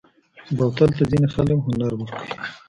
بوتل 0.57 0.89
ته 0.97 1.03
ځینې 1.11 1.27
خلک 1.35 1.57
هنر 1.67 1.91
ورکوي. 1.95 2.35